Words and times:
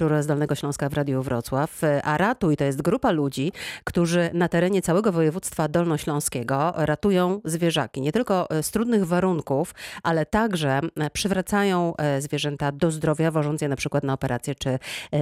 Wieczór 0.00 0.22
z 0.22 0.26
Dolnego 0.26 0.54
Śląska 0.54 0.88
w 0.88 0.94
Radiu 0.94 1.22
Wrocław. 1.22 1.80
A 2.02 2.18
Ratuj 2.18 2.56
to 2.56 2.64
jest 2.64 2.82
grupa 2.82 3.10
ludzi, 3.10 3.52
którzy 3.84 4.30
na 4.34 4.48
terenie 4.48 4.82
całego 4.82 5.12
województwa 5.12 5.68
dolnośląskiego 5.68 6.72
ratują 6.76 7.40
zwierzaki. 7.44 8.00
Nie 8.00 8.12
tylko 8.12 8.48
z 8.62 8.70
trudnych 8.70 9.06
warunków, 9.06 9.74
ale 10.02 10.26
także 10.26 10.80
przywracają 11.12 11.94
zwierzęta 12.18 12.72
do 12.72 12.90
zdrowia, 12.90 13.30
wożąc 13.30 13.60
je 13.60 13.68
na 13.68 13.76
przykład 13.76 14.04
na 14.04 14.12
operacje 14.12 14.54
czy 14.54 14.78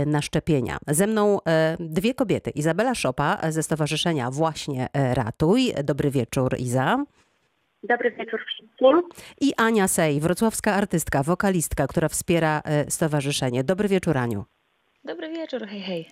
na 0.07 0.23
szczepienia. 0.23 0.79
Ze 0.89 1.07
mną 1.07 1.39
dwie 1.81 2.15
kobiety. 2.15 2.51
Izabela 2.51 2.95
Szopa 2.95 3.39
ze 3.49 3.63
Stowarzyszenia 3.63 4.31
Właśnie 4.31 4.89
Ratuj. 4.95 5.73
Dobry 5.85 6.11
wieczór, 6.11 6.57
Iza. 6.59 7.05
Dobry 7.83 8.11
wieczór 8.11 8.41
wszystkim. 8.47 9.03
I 9.41 9.55
Ania 9.57 9.89
Sej, 9.89 10.21
wrocławska 10.21 10.75
artystka, 10.75 11.23
wokalistka, 11.23 11.87
która 11.87 12.09
wspiera 12.09 12.63
stowarzyszenie. 12.89 13.65
Dobry 13.65 13.89
wieczór, 13.89 14.19
Aniu. 14.19 14.45
Dobry 15.05 15.29
wieczór, 15.29 15.67
hej, 15.67 15.81
hej. 15.81 16.11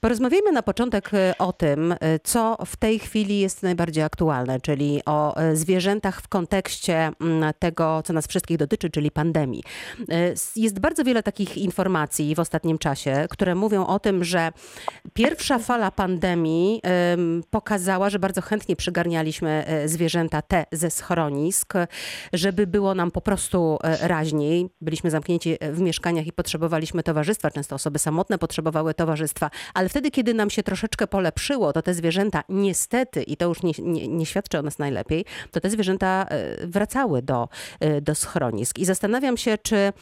Porozmawiajmy 0.00 0.52
na 0.52 0.62
początek 0.62 1.10
e, 1.14 1.34
o 1.38 1.52
tym, 1.52 1.92
e, 1.92 1.96
co 2.18 2.56
w 2.66 2.76
tej 2.76 2.98
chwili 2.98 3.40
jest 3.40 3.62
najbardziej 3.62 4.04
aktualne, 4.04 4.60
czyli 4.60 5.02
o 5.06 5.36
e, 5.36 5.56
zwierzętach 5.56 6.20
w 6.20 6.28
kontekście 6.28 7.10
mm, 7.20 7.52
tego, 7.58 8.02
co 8.04 8.12
nas 8.12 8.26
wszystkich 8.26 8.56
dotyczy, 8.56 8.90
czyli 8.90 9.10
pandemii. 9.10 9.62
Jest 10.56 10.78
bardzo 10.78 11.04
wiele 11.04 11.22
takich 11.22 11.58
informacji 11.58 12.34
w 12.34 12.40
ostatnim 12.40 12.78
czasie, 12.78 13.26
które 13.30 13.54
mówią 13.54 13.86
o 13.86 13.98
tym, 13.98 14.24
że 14.24 14.52
pierwsza 15.14 15.58
fala 15.58 15.90
pandemii 15.90 16.82
pokazała, 17.50 18.10
że 18.10 18.18
bardzo 18.18 18.40
chętnie 18.40 18.76
przygarnialiśmy 18.76 19.64
zwierzęta 19.86 20.42
te 20.42 20.66
ze 20.72 20.90
schronisk, 20.90 21.72
żeby 22.32 22.66
było 22.66 22.94
nam 22.94 23.10
po 23.10 23.20
prostu 23.20 23.78
raźniej. 24.00 24.70
Byliśmy 24.80 25.10
zamknięci 25.10 25.56
w 25.72 25.80
mieszkaniach 25.80 26.26
i 26.26 26.32
potrzebowaliśmy 26.32 27.02
towarzystwa, 27.02 27.50
często 27.50 27.74
osoby 27.74 27.98
samotne 27.98 28.20
samotne 28.20 28.38
potrzebowały 28.38 28.94
towarzystwa, 28.94 29.50
ale 29.74 29.88
wtedy, 29.90 30.10
kiedy 30.10 30.34
nam 30.34 30.50
się 30.50 30.62
troszeczkę 30.62 31.06
polepszyło, 31.06 31.72
to 31.72 31.82
te 31.82 31.94
zwierzęta 31.94 32.42
niestety, 32.48 33.22
i 33.22 33.36
to 33.36 33.46
już 33.46 33.62
nie, 33.62 33.72
nie, 33.78 34.08
nie 34.08 34.26
świadczy 34.26 34.58
o 34.58 34.62
nas 34.62 34.78
najlepiej, 34.78 35.24
to 35.52 35.60
te 35.60 35.70
zwierzęta 35.70 36.26
e, 36.30 36.66
wracały 36.66 37.22
do, 37.22 37.48
e, 37.80 38.00
do 38.00 38.14
schronisk. 38.14 38.78
I 38.78 38.84
zastanawiam 38.84 39.36
się, 39.36 39.58
czy 39.62 39.76
e, 39.76 39.92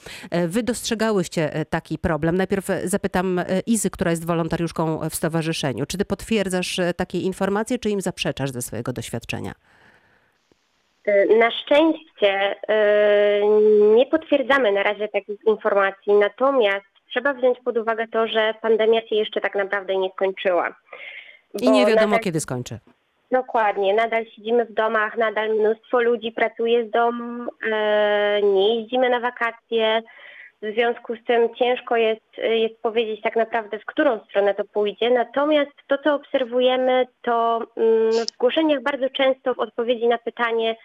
wy 0.49 0.63
dostrzegałyście 0.63 1.65
taki 1.71 1.99
problem. 1.99 2.37
Najpierw 2.37 2.67
zapytam 2.85 3.41
Izy, 3.67 3.91
która 3.91 4.11
jest 4.11 4.27
wolontariuszką 4.27 5.09
w 5.11 5.15
stowarzyszeniu. 5.15 5.87
Czy 5.87 5.99
ty 5.99 6.05
potwierdzasz 6.05 6.81
takie 6.97 7.19
informacje, 7.19 7.79
czy 7.79 7.91
im 7.91 8.01
zaprzeczasz 8.01 8.51
ze 8.51 8.63
swojego 8.63 8.93
doświadczenia? 8.93 9.53
Na 11.39 11.51
szczęście 11.51 12.55
nie 13.97 14.07
potwierdzamy 14.07 14.73
na 14.73 14.83
razie 14.83 15.09
takich 15.09 15.45
informacji, 15.47 16.13
natomiast 16.13 16.98
trzeba 17.19 17.35
wziąć 17.35 17.59
pod 17.65 17.79
uwagę 17.79 18.09
to, 18.09 18.27
że 18.27 18.55
pandemia 18.63 19.01
się 19.01 19.17
jeszcze 19.17 19.41
tak 19.41 19.55
naprawdę 19.55 19.97
nie 19.97 20.11
skończyła. 20.11 20.75
I 21.63 21.71
nie 21.71 21.87
wiadomo, 21.87 22.07
nadal... 22.07 22.21
kiedy 22.21 22.41
skończy. 22.41 22.79
Dokładnie, 23.31 23.95
nadal 23.95 24.25
siedzimy 24.27 24.65
w 24.65 24.73
domach, 24.73 25.17
nadal 25.17 25.51
mnóstwo 25.51 26.01
ludzi 26.01 26.33
pracuje 26.33 26.87
z 26.89 26.91
domu, 26.91 27.51
e, 27.73 28.43
nie 28.43 28.81
jeździmy 28.81 29.11
na 29.11 29.21
wakacje. 29.21 30.03
W 30.63 30.73
związku 30.75 31.17
z 31.17 31.25
tym 31.25 31.55
ciężko 31.55 31.97
jest, 31.97 32.39
jest 32.39 32.83
powiedzieć 32.83 33.21
tak 33.23 33.37
naprawdę, 33.37 33.79
w 33.79 33.85
którą 33.85 34.21
stronę 34.25 34.55
to 34.55 34.65
pójdzie. 34.65 35.11
Natomiast 35.11 35.73
to, 35.87 35.99
co 35.99 36.15
obserwujemy, 36.15 37.07
to 37.23 37.61
mm, 37.77 38.11
w 38.11 38.15
zgłoszeniach 38.15 38.83
bardzo 38.83 39.11
często 39.11 39.55
w 39.55 39.59
odpowiedzi 39.59 40.09
na 40.09 40.19
pytanie, 40.19 40.77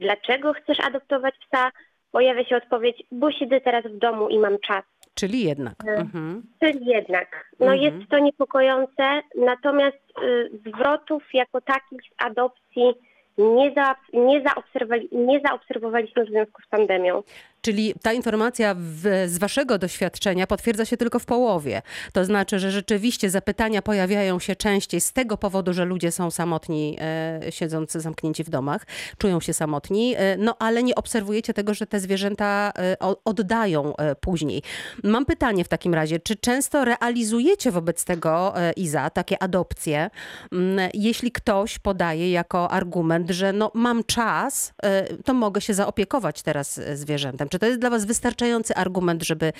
dlaczego 0.00 0.52
chcesz 0.52 0.80
adoptować 0.80 1.34
psa, 1.38 1.70
pojawia 2.12 2.44
się 2.44 2.56
odpowiedź, 2.56 3.02
bo 3.12 3.32
siedzę 3.32 3.60
teraz 3.60 3.84
w 3.84 3.98
domu 3.98 4.28
i 4.28 4.38
mam 4.38 4.58
czas. 4.58 4.84
Czyli 5.14 5.44
jednak. 5.44 5.74
E, 5.86 5.90
mhm. 5.90 6.42
Czyli 6.60 6.86
jednak. 6.86 7.50
No 7.60 7.72
mhm. 7.72 7.82
jest 7.82 8.10
to 8.10 8.18
niepokojące, 8.18 9.22
natomiast 9.34 9.98
y, 10.22 10.50
zwrotów 10.66 11.22
jako 11.34 11.60
takich 11.60 12.02
z 12.02 12.24
adopcji 12.24 12.94
nie, 13.38 13.72
za, 13.74 13.94
nie, 14.12 14.42
zaobserwowali, 14.42 15.08
nie 15.12 15.40
zaobserwowaliśmy 15.40 16.24
w 16.24 16.28
związku 16.28 16.62
z 16.62 16.66
pandemią. 16.66 17.22
Czyli 17.64 17.94
ta 18.02 18.12
informacja 18.12 18.74
w, 18.78 19.24
z 19.26 19.38
Waszego 19.38 19.78
doświadczenia 19.78 20.46
potwierdza 20.46 20.84
się 20.84 20.96
tylko 20.96 21.18
w 21.18 21.24
połowie. 21.24 21.82
To 22.12 22.24
znaczy, 22.24 22.58
że 22.58 22.70
rzeczywiście 22.70 23.30
zapytania 23.30 23.82
pojawiają 23.82 24.38
się 24.38 24.56
częściej 24.56 25.00
z 25.00 25.12
tego 25.12 25.36
powodu, 25.36 25.72
że 25.72 25.84
ludzie 25.84 26.12
są 26.12 26.30
samotni, 26.30 26.96
e, 27.00 27.40
zamknięci 27.86 28.44
w 28.44 28.50
domach, 28.50 28.86
czują 29.18 29.40
się 29.40 29.52
samotni, 29.52 30.14
e, 30.16 30.36
no 30.36 30.56
ale 30.58 30.82
nie 30.82 30.94
obserwujecie 30.94 31.54
tego, 31.54 31.74
że 31.74 31.86
te 31.86 32.00
zwierzęta 32.00 32.72
e, 32.78 32.96
oddają 33.24 33.96
e, 33.96 34.14
później. 34.14 34.62
Mam 35.04 35.26
pytanie 35.26 35.64
w 35.64 35.68
takim 35.68 35.94
razie, 35.94 36.20
czy 36.20 36.36
często 36.36 36.84
realizujecie 36.84 37.70
wobec 37.70 38.04
tego, 38.04 38.60
e, 38.60 38.72
Iza, 38.72 39.10
takie 39.10 39.42
adopcje, 39.42 40.10
m, 40.52 40.78
jeśli 40.94 41.32
ktoś 41.32 41.78
podaje 41.78 42.30
jako 42.30 42.70
argument, 42.70 43.30
że 43.30 43.52
no 43.52 43.70
mam 43.74 44.04
czas, 44.04 44.72
e, 44.82 45.16
to 45.16 45.34
mogę 45.34 45.60
się 45.60 45.74
zaopiekować 45.74 46.42
teraz 46.42 46.80
zwierzętem. 46.94 47.48
Czy 47.54 47.58
to 47.58 47.66
jest 47.66 47.80
dla 47.80 47.90
Was 47.90 48.06
wystarczający 48.06 48.74
argument, 48.74 49.22
żeby, 49.22 49.52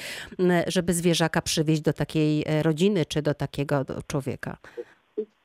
żeby 0.66 0.92
zwierzaka 0.92 1.42
przywieźć 1.42 1.82
do 1.82 1.92
takiej 1.92 2.44
e, 2.46 2.62
rodziny 2.62 3.06
czy 3.06 3.22
do 3.22 3.34
takiego 3.34 3.84
człowieka? 4.06 4.56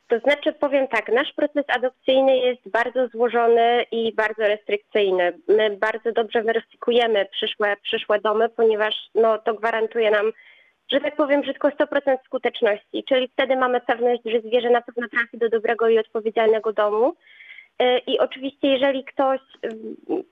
To 0.08 0.20
znaczy 0.20 0.54
powiem 0.54 0.88
tak, 0.88 1.10
nasz 1.14 1.34
proces 1.34 1.66
adopcyjny 1.68 2.38
jest 2.38 2.70
bardzo 2.70 3.08
złożony 3.08 3.86
i 3.92 4.14
bardzo 4.14 4.44
restrykcyjny. 4.48 5.34
My 5.48 5.78
bardzo 5.78 6.12
dobrze 6.12 6.44
weryfikujemy 6.44 7.26
przyszłe, 7.32 7.76
przyszłe 7.84 8.20
domy, 8.20 8.50
ponieważ 8.50 8.96
no, 9.16 9.38
to 9.38 9.54
gwarantuje 9.54 10.12
nam, 10.12 10.32
że 10.92 11.02
tak 11.02 11.16
powiem 11.16 11.42
brzydko 11.42 11.68
100% 11.68 12.18
skuteczności. 12.26 13.04
Czyli 13.10 13.28
wtedy 13.28 13.56
mamy 13.56 13.82
pewność, 13.82 14.22
że 14.26 14.42
zwierzę 14.42 14.70
na 14.70 14.82
pewno 14.82 15.08
trafi 15.10 15.38
do 15.38 15.50
dobrego 15.50 15.90
i 15.90 16.00
odpowiedzialnego 16.00 16.74
domu. 16.74 17.16
E, 17.80 17.98
I 18.00 18.20
oczywiście, 18.20 18.68
jeżeli 18.68 19.06
ktoś 19.06 19.40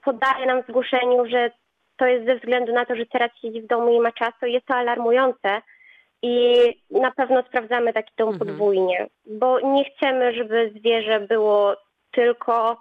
podaje 0.03 0.45
nam 0.45 0.63
w 0.63 0.67
zgłoszeniu, 0.67 1.25
że 1.29 1.51
to 1.97 2.05
jest 2.05 2.25
ze 2.25 2.35
względu 2.35 2.73
na 2.73 2.85
to, 2.85 2.95
że 2.95 3.05
teraz 3.05 3.31
siedzi 3.41 3.61
w 3.61 3.67
domu 3.67 3.91
i 3.91 3.99
ma 3.99 4.11
czas, 4.11 4.33
to 4.39 4.45
jest 4.45 4.65
to 4.65 4.75
alarmujące. 4.75 5.61
I 6.21 6.63
na 6.91 7.11
pewno 7.11 7.43
sprawdzamy 7.43 7.93
taki 7.93 8.13
dom 8.17 8.29
mhm. 8.29 8.47
podwójnie, 8.47 9.07
bo 9.25 9.59
nie 9.59 9.85
chcemy, 9.85 10.33
żeby 10.33 10.71
zwierzę 10.79 11.19
było 11.19 11.75
tylko 12.11 12.77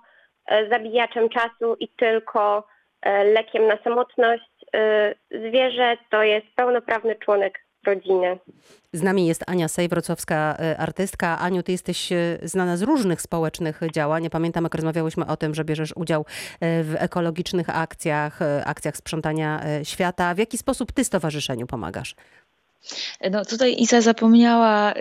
e, 0.47 0.69
zabijaczem 0.69 1.29
czasu 1.29 1.77
i 1.81 1.89
tylko 1.89 2.67
e, 3.03 3.25
lekiem 3.25 3.67
na 3.67 3.79
samotność. 3.85 4.51
E, 4.75 5.15
zwierzę 5.31 5.97
to 6.11 6.23
jest 6.23 6.47
pełnoprawny 6.55 7.17
członek 7.17 7.66
rodziny. 7.87 8.39
Z 8.93 9.03
nami 9.03 9.27
jest 9.27 9.45
Ania 9.47 9.69
Sej, 9.69 9.89
wrocławska 9.89 10.57
e, 10.59 10.79
artystka. 10.79 11.39
Aniu, 11.39 11.63
ty 11.63 11.73
jesteś 11.73 12.13
e, 12.13 12.39
znana 12.43 12.77
z 12.77 12.83
różnych 12.83 13.23
społecznych 13.23 13.81
działań. 13.93 14.25
Ja 14.25 14.31
pamiętam, 14.31 14.65
jak 14.65 14.75
rozmawiałyśmy 14.75 15.27
o 15.27 15.37
tym, 15.37 15.55
że 15.55 15.65
bierzesz 15.65 15.93
udział 15.97 16.21
e, 16.21 16.25
w 16.83 16.95
ekologicznych 16.99 17.71
akcjach, 17.71 18.39
akcjach 18.65 18.97
sprzątania 18.97 19.63
świata. 19.83 20.35
W 20.35 20.39
jaki 20.39 20.59
sposób 20.59 20.93
ty 20.93 21.05
stowarzyszeniu 21.05 21.67
pomagasz? 21.67 22.15
No 23.31 23.45
tutaj 23.45 23.77
Isa 23.79 24.01
zapomniała 24.01 24.95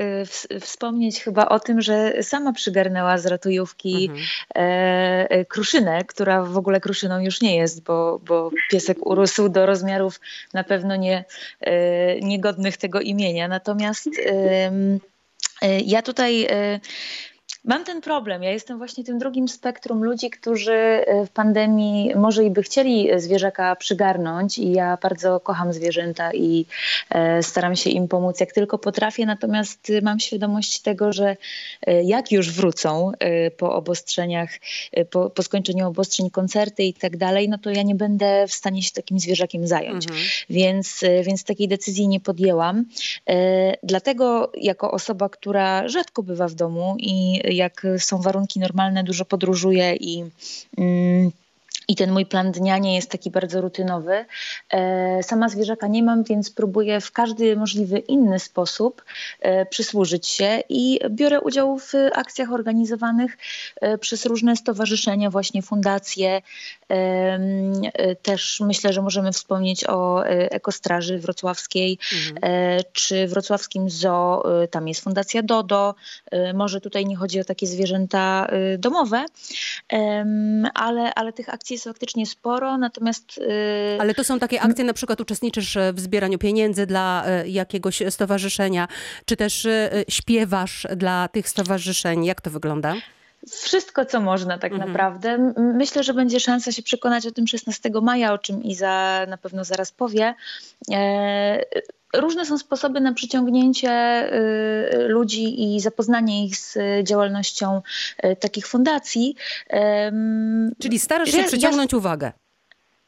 y, 0.51 0.59
wspomnieć 0.59 1.23
chyba 1.23 1.49
o 1.49 1.59
tym, 1.59 1.81
że 1.81 2.23
sama 2.23 2.53
przygarnęła 2.53 3.17
z 3.17 3.25
ratujówki 3.25 4.09
mhm. 4.09 4.25
E, 4.55 5.29
e, 5.29 5.45
kruszynę, 5.45 6.03
która 6.03 6.43
w 6.43 6.57
ogóle 6.57 6.79
kruszyną 6.79 7.19
już 7.19 7.41
nie 7.41 7.57
jest, 7.57 7.83
bo, 7.83 8.19
bo 8.19 8.51
piesek 8.71 9.05
urósł 9.05 9.49
do 9.49 9.65
rozmiarów 9.65 10.19
na 10.53 10.63
pewno 10.63 10.95
nie, 10.95 11.25
e, 11.61 12.19
niegodnych 12.19 12.77
tego 12.77 13.01
imienia. 13.01 13.47
Natomiast 13.47 14.09
ja 15.85 16.01
tutaj 16.01 16.47
Mam 17.65 17.83
ten 17.83 18.01
problem. 18.01 18.43
Ja 18.43 18.51
jestem 18.51 18.77
właśnie 18.77 19.03
tym 19.03 19.17
drugim 19.17 19.47
spektrum 19.47 20.03
ludzi, 20.03 20.29
którzy 20.29 20.73
e, 20.73 21.25
w 21.25 21.29
pandemii 21.29 22.15
może 22.15 22.43
i 22.43 22.51
by 22.51 22.63
chcieli 22.63 23.09
zwierzaka 23.17 23.75
przygarnąć 23.75 24.57
i 24.57 24.71
ja 24.71 24.97
bardzo 25.01 25.39
kocham 25.39 25.73
zwierzęta 25.73 26.33
i 26.33 26.65
e, 27.09 27.43
staram 27.43 27.75
się 27.75 27.89
im 27.89 28.07
pomóc 28.07 28.39
jak 28.39 28.51
tylko 28.51 28.77
potrafię, 28.77 29.25
natomiast 29.25 29.91
mam 30.01 30.19
świadomość 30.19 30.79
tego, 30.81 31.13
że 31.13 31.37
jak 32.03 32.31
już 32.31 32.51
wrócą 32.51 33.11
po 33.57 33.75
obostrzeniach, 33.75 34.49
po, 35.09 35.29
po 35.29 35.43
skończeniu 35.43 35.87
obostrzeń, 35.87 36.29
koncerty 36.29 36.83
i 36.83 36.93
tak 36.93 37.17
dalej, 37.17 37.49
no 37.49 37.57
to 37.57 37.69
ja 37.69 37.83
nie 37.83 37.95
będę 37.95 38.47
w 38.47 38.53
stanie 38.53 38.83
się 38.83 38.91
takim 38.91 39.19
zwierzakiem 39.19 39.67
zająć. 39.67 40.05
Mhm. 40.05 40.23
Więc, 40.49 41.01
więc 41.23 41.43
takiej 41.43 41.67
decyzji 41.67 42.07
nie 42.07 42.19
podjęłam. 42.19 42.85
Dlatego 43.83 44.51
jako 44.57 44.91
osoba, 44.91 45.29
która 45.29 45.87
rzadko 45.87 46.23
bywa 46.23 46.47
w 46.47 46.53
domu 46.53 46.95
i 46.99 47.41
jak 47.55 47.87
są 47.97 48.21
warunki 48.21 48.59
normalne, 48.59 49.03
dużo 49.03 49.25
podróżuję 49.25 49.95
i 49.95 50.23
mm, 50.77 51.31
i 51.87 51.95
ten 51.95 52.11
mój 52.11 52.25
plan 52.25 52.51
dnia 52.51 52.77
nie 52.77 52.95
jest 52.95 53.11
taki 53.11 53.31
bardzo 53.31 53.61
rutynowy. 53.61 54.25
E, 54.69 55.23
sama 55.23 55.49
zwierzaka 55.49 55.87
nie 55.87 56.03
mam, 56.03 56.23
więc 56.23 56.51
próbuję 56.51 57.01
w 57.01 57.11
każdy 57.11 57.55
możliwy 57.55 57.99
inny 57.99 58.39
sposób 58.39 59.03
e, 59.39 59.65
przysłużyć 59.65 60.27
się 60.27 60.63
i 60.69 60.99
biorę 61.09 61.41
udział 61.41 61.79
w 61.79 61.93
akcjach 62.13 62.51
organizowanych 62.51 63.37
e, 63.81 63.97
przez 63.97 64.25
różne 64.25 64.55
stowarzyszenia, 64.55 65.29
właśnie 65.29 65.61
fundacje. 65.61 66.41
Też 68.21 68.59
myślę, 68.59 68.93
że 68.93 69.01
możemy 69.01 69.31
wspomnieć 69.31 69.87
o 69.87 70.25
Ekostraży 70.27 71.19
Wrocławskiej 71.19 71.99
mhm. 72.13 72.83
czy 72.93 73.27
Wrocławskim 73.27 73.89
Zoo. 73.89 74.43
Tam 74.71 74.87
jest 74.87 75.01
Fundacja 75.01 75.43
Dodo. 75.43 75.95
Może 76.53 76.81
tutaj 76.81 77.05
nie 77.05 77.15
chodzi 77.15 77.39
o 77.39 77.43
takie 77.43 77.67
zwierzęta 77.67 78.47
domowe, 78.77 79.25
ale, 80.73 81.13
ale 81.13 81.33
tych 81.33 81.49
akcji 81.49 81.74
jest 81.75 81.83
faktycznie 81.85 82.25
sporo, 82.25 82.77
natomiast... 82.77 83.37
Y, 83.37 83.97
Ale 83.99 84.13
to 84.13 84.23
są 84.23 84.39
takie 84.39 84.61
akcje, 84.61 84.83
na 84.85 84.93
przykład 84.93 85.21
uczestniczysz 85.21 85.77
w 85.93 85.99
zbieraniu 85.99 86.37
pieniędzy 86.37 86.85
dla 86.85 87.25
y, 87.43 87.49
jakiegoś 87.49 88.03
stowarzyszenia, 88.09 88.87
czy 89.25 89.35
też 89.35 89.65
y, 89.65 90.05
śpiewasz 90.09 90.87
dla 90.95 91.27
tych 91.27 91.49
stowarzyszeń. 91.49 92.25
Jak 92.25 92.41
to 92.41 92.49
wygląda? 92.49 92.95
Wszystko, 93.49 94.05
co 94.05 94.21
można 94.21 94.57
tak 94.57 94.71
mhm. 94.71 94.91
naprawdę. 94.91 95.53
Myślę, 95.57 96.03
że 96.03 96.13
będzie 96.13 96.39
szansa 96.39 96.71
się 96.71 96.83
przekonać 96.83 97.27
o 97.27 97.31
tym 97.31 97.47
16 97.47 97.89
maja, 98.01 98.33
o 98.33 98.37
czym 98.37 98.63
Iza 98.63 99.25
na 99.27 99.37
pewno 99.37 99.63
zaraz 99.63 99.91
powie. 99.91 100.33
E, 100.91 101.65
różne 102.13 102.45
są 102.45 102.57
sposoby 102.57 103.01
na 103.01 103.13
przyciągnięcie 103.13 103.89
y, 104.33 105.07
ludzi 105.07 105.75
i 105.75 105.79
zapoznanie 105.79 106.45
ich 106.45 106.57
z 106.57 106.77
działalnością 107.03 107.81
y, 108.25 108.35
takich 108.35 108.67
fundacji. 108.67 109.35
Czyli 110.79 110.99
starasz 110.99 111.31
się 111.31 111.43
przyciągnąć 111.43 111.91
ja... 111.91 111.97
uwagę. 111.97 112.31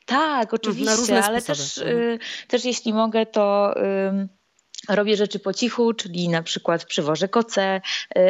Tak, 0.06 0.54
oczywiście, 0.54 1.24
ale 1.24 1.42
też, 1.42 1.78
mhm. 1.78 1.98
y, 1.98 2.20
też 2.48 2.66
jeśli 2.66 2.94
mogę, 2.94 3.26
to 3.26 3.76
robię 4.90 5.18
rzeczy 5.18 5.40
po 5.40 5.54
cichu, 5.54 5.94
czyli 5.94 6.30
na 6.30 6.44
przykład 6.44 6.86
przywożę 6.86 7.28
koce. 7.28 7.82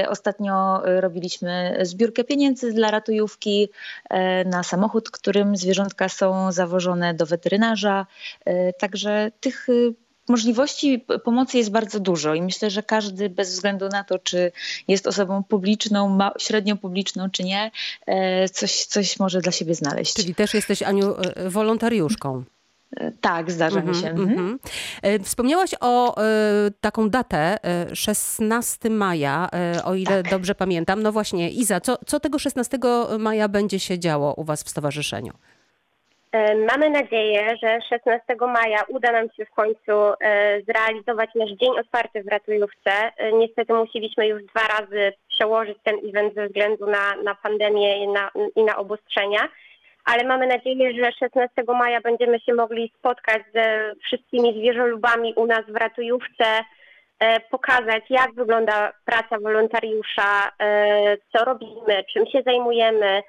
Ostatnio 0.09 0.81
robiliśmy 0.85 1.79
zbiórkę 1.81 2.23
pieniędzy 2.23 2.73
dla 2.73 2.91
ratujówki 2.91 3.69
na 4.45 4.63
samochód, 4.63 5.11
którym 5.11 5.57
zwierzątka 5.57 6.09
są 6.09 6.51
zawożone 6.51 7.13
do 7.13 7.25
weterynarza. 7.25 8.05
Także 8.79 9.31
tych 9.39 9.67
możliwości 10.29 11.05
pomocy 11.23 11.57
jest 11.57 11.71
bardzo 11.71 11.99
dużo 11.99 12.35
i 12.35 12.41
myślę, 12.41 12.69
że 12.69 12.83
każdy 12.83 13.29
bez 13.29 13.51
względu 13.51 13.87
na 13.87 14.03
to, 14.03 14.19
czy 14.19 14.51
jest 14.87 15.07
osobą 15.07 15.43
publiczną, 15.43 16.19
średnio 16.39 16.75
publiczną, 16.75 17.29
czy 17.29 17.43
nie, 17.43 17.71
coś, 18.51 18.85
coś 18.85 19.19
może 19.19 19.41
dla 19.41 19.51
siebie 19.51 19.75
znaleźć. 19.75 20.13
Czyli 20.13 20.35
też 20.35 20.53
jesteś, 20.53 20.83
Aniu, 20.83 21.15
wolontariuszką. 21.47 22.43
E, 22.95 23.11
tak, 23.21 23.51
zdarza 23.51 23.79
mm 23.79 23.93
-hmm, 23.93 23.95
mi 23.95 24.01
się. 24.01 24.09
Mm 24.09 24.35
-hmm. 24.35 25.23
Wspomniałaś 25.23 25.71
o 25.81 26.21
y, 26.67 26.71
taką 26.81 27.09
datę, 27.09 27.57
16 27.93 28.89
maja, 28.89 29.49
y, 29.77 29.83
o 29.83 29.95
ile 29.95 30.23
tak. 30.23 30.31
dobrze 30.31 30.55
pamiętam. 30.55 31.03
No 31.03 31.11
właśnie, 31.11 31.49
Iza, 31.49 31.79
co, 31.79 31.97
co 32.05 32.19
tego 32.19 32.39
16 32.39 32.77
maja 33.19 33.47
będzie 33.47 33.79
się 33.79 33.99
działo 33.99 34.33
u 34.33 34.43
Was 34.43 34.63
w 34.63 34.69
stowarzyszeniu? 34.69 35.33
E, 36.31 36.55
mamy 36.55 36.89
nadzieję, 36.89 37.57
że 37.63 37.79
16 37.89 38.35
maja 38.41 38.83
uda 38.87 39.11
nam 39.11 39.29
się 39.37 39.45
w 39.45 39.51
końcu 39.51 39.91
e, 40.19 40.61
zrealizować 40.61 41.29
nasz 41.35 41.49
dzień 41.49 41.79
otwarty 41.79 42.23
w 42.23 42.27
ratujówce. 42.27 42.91
E, 43.17 43.31
niestety 43.31 43.73
musieliśmy 43.73 44.27
już 44.27 44.43
dwa 44.43 44.67
razy 44.67 45.13
przełożyć 45.29 45.77
ten 45.83 45.95
event 46.09 46.33
ze 46.35 46.47
względu 46.47 46.87
na, 46.87 47.15
na 47.23 47.35
pandemię 47.35 48.03
i 48.03 48.07
na, 48.07 48.31
i 48.55 48.63
na 48.63 48.77
obostrzenia, 48.77 49.49
ale 50.07 50.23
mamy 50.23 50.47
nadzieję, 50.47 50.93
że 50.93 51.11
16 51.11 51.63
maja 51.67 52.01
będziemy 52.01 52.39
się 52.39 52.53
mogli 52.53 52.91
spotkać 52.99 53.41
ze 53.55 53.93
wszystkimi 54.03 54.59
zwierzolubami 54.59 55.33
u 55.35 55.45
nas 55.45 55.61
w 55.67 55.75
ratujówce, 55.75 56.45
pokazać 57.51 58.03
jak 58.09 58.33
wygląda 58.33 58.93
praca 59.05 59.39
wolontariusza, 59.39 60.51
co 61.31 61.45
robimy, 61.45 62.03
czym 62.13 62.25
się 62.25 62.41
zajmujemy, 62.45 63.07
E, 63.17 63.23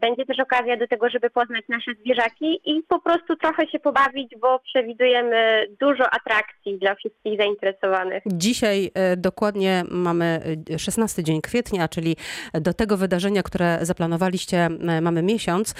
będzie 0.00 0.26
też 0.26 0.40
okazja 0.40 0.76
do 0.76 0.86
tego, 0.88 1.10
żeby 1.10 1.30
poznać 1.30 1.64
nasze 1.68 1.90
zwierzaki 2.00 2.60
i 2.64 2.82
po 2.88 3.00
prostu 3.00 3.36
trochę 3.36 3.66
się 3.68 3.78
pobawić, 3.78 4.34
bo 4.40 4.58
przewidujemy 4.58 5.66
dużo 5.80 6.10
atrakcji 6.10 6.78
dla 6.78 6.94
wszystkich 6.94 7.38
zainteresowanych. 7.38 8.22
Dzisiaj 8.26 8.90
e, 8.94 9.16
dokładnie 9.16 9.84
mamy 9.90 10.56
16 10.78 11.22
e, 11.22 11.24
dzień 11.24 11.40
kwietnia, 11.40 11.88
czyli 11.88 12.16
do 12.54 12.74
tego 12.74 12.96
wydarzenia, 12.96 13.42
które 13.42 13.78
zaplanowaliście, 13.82 14.68
mamy 15.02 15.22
miesiąc. 15.22 15.74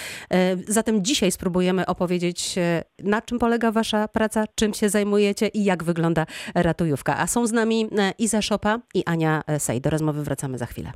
Zatem 0.69 1.05
dzisiaj 1.05 1.31
spróbujemy 1.31 1.87
opowiedzieć, 1.87 2.55
na 3.05 3.23
czym 3.23 3.39
polega 3.39 3.73
Wasza 3.73 4.09
praca, 4.09 4.45
czym 4.55 4.75
się 4.75 4.89
zajmujecie 4.89 5.49
i 5.49 5.65
jak 5.65 5.85
wygląda 5.85 6.27
ratujówka. 6.55 7.19
A 7.19 7.27
są 7.27 7.47
z 7.47 7.53
nami 7.53 7.89
Iza 8.19 8.43
Szopa 8.43 8.79
i 8.95 9.05
Ania 9.07 9.43
Sej. 9.59 9.81
Do 9.81 9.91
rozmowy 9.91 10.23
wracamy 10.23 10.59
za 10.59 10.67
chwilę. 10.67 10.93